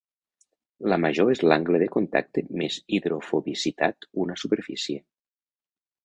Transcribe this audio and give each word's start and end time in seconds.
La 0.91 0.97
major 1.03 1.27
és 1.33 1.41
l'angle 1.49 1.81
de 1.83 1.89
contacte 1.95 2.43
més 2.61 2.77
hidrofobicitat 2.99 4.07
una 4.25 4.39
superfície. 4.45 5.03